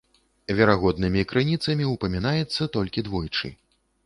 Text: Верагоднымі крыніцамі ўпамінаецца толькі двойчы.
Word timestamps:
Верагоднымі 0.59 1.21
крыніцамі 1.31 1.83
ўпамінаецца 1.93 2.69
толькі 2.79 3.05
двойчы. 3.11 3.55